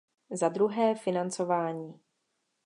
Zadruhé 0.31 0.95
financování. 0.95 1.99